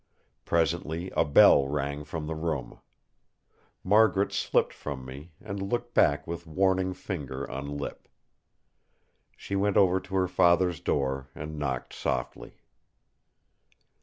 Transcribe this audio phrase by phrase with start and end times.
[0.45, 2.79] Presently a bell rang from the room.
[3.83, 8.07] Margaret slipped from me, and looked back with warning finger on lip.
[9.37, 12.53] She went over to her father's door and knocked softly.